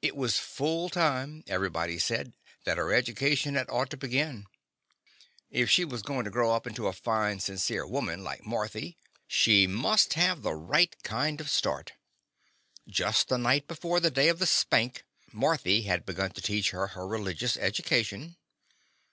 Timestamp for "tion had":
3.36-3.68